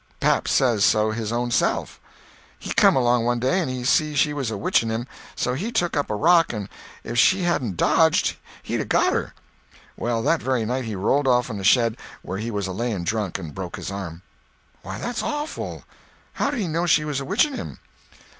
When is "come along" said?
2.73-3.23